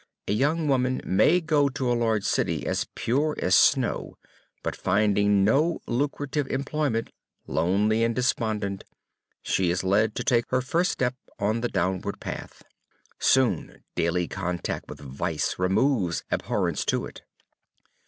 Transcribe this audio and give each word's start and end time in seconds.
A 0.27 0.31
young 0.33 0.67
woman 0.67 0.99
may 1.05 1.39
go 1.39 1.69
to 1.69 1.91
a 1.91 1.93
large 1.93 2.23
city 2.23 2.65
as 2.65 2.87
pure 2.95 3.35
as 3.39 3.53
snow, 3.53 4.17
but 4.63 4.75
finding 4.75 5.43
no 5.43 5.79
lucrative 5.85 6.47
employment, 6.47 7.11
lonely 7.45 8.03
and 8.03 8.15
despondent, 8.15 8.83
she 9.43 9.69
is 9.69 9.83
led 9.83 10.15
to 10.15 10.23
take 10.23 10.49
her 10.49 10.61
first 10.63 10.91
step 10.91 11.13
on 11.37 11.61
the 11.61 11.69
downward 11.69 12.19
path. 12.19 12.63
Soon 13.19 13.83
daily 13.93 14.27
contact 14.27 14.89
with 14.89 14.99
vice 14.99 15.59
removes 15.59 16.23
abhorrence 16.31 16.83
to 16.85 17.05
it. 17.05 17.21